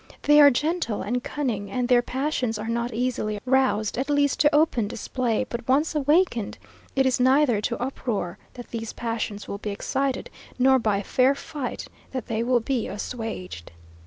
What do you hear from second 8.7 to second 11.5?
these passions will be excited, nor by fair